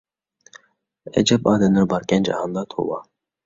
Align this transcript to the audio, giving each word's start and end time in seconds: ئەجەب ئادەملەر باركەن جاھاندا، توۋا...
ئەجەب 1.13 1.51
ئادەملەر 1.53 1.87
باركەن 1.95 2.29
جاھاندا، 2.33 2.69
توۋا... 2.77 3.03